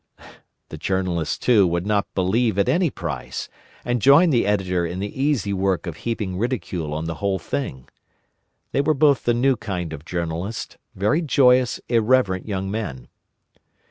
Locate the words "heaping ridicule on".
5.97-7.05